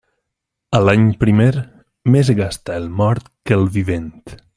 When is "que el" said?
3.51-3.69